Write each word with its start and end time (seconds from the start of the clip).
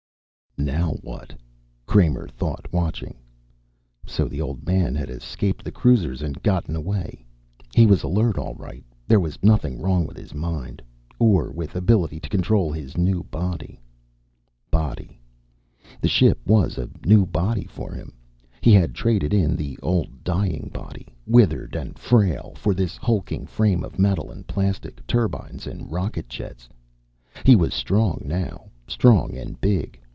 Now 0.57 0.91
what? 1.01 1.33
Kramer 1.87 2.27
thought, 2.27 2.71
watching. 2.71 3.15
So 4.05 4.27
the 4.27 4.41
Old 4.41 4.67
Man 4.67 4.93
had 4.93 5.09
escaped 5.09 5.63
the 5.63 5.71
cruisers 5.71 6.21
and 6.21 6.43
gotten 6.43 6.75
away. 6.75 7.25
He 7.73 7.87
was 7.87 8.03
alert, 8.03 8.37
all 8.37 8.53
right; 8.55 8.83
there 9.07 9.19
was 9.19 9.39
nothing 9.41 9.79
wrong 9.81 10.05
with 10.05 10.17
his 10.17 10.35
mind. 10.35 10.81
Or 11.19 11.51
with 11.51 11.71
his 11.71 11.77
ability 11.79 12.19
to 12.19 12.29
control 12.29 12.71
his 12.71 12.95
new 12.97 13.23
body. 13.23 13.79
Body 14.69 15.19
The 16.01 16.09
ship 16.09 16.37
was 16.45 16.77
a 16.77 16.89
new 17.05 17.25
body 17.25 17.65
for 17.65 17.93
him. 17.93 18.13
He 18.59 18.73
had 18.73 18.93
traded 18.93 19.33
in 19.33 19.55
the 19.55 19.79
old 19.81 20.21
dying 20.23 20.69
body, 20.71 21.07
withered 21.25 21.75
and 21.77 21.97
frail, 21.97 22.53
for 22.57 22.73
this 22.75 22.97
hulking 22.97 23.47
frame 23.47 23.83
of 23.85 23.97
metal 23.97 24.29
and 24.29 24.45
plastic, 24.45 25.07
turbines 25.07 25.65
and 25.65 25.89
rocket 25.91 26.27
jets. 26.27 26.67
He 27.45 27.55
was 27.55 27.73
strong, 27.73 28.21
now. 28.25 28.69
Strong 28.85 29.35
and 29.37 29.59
big. 29.61 29.97